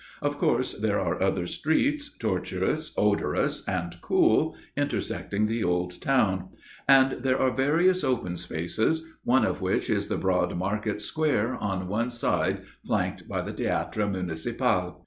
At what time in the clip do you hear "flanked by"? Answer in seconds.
12.83-13.43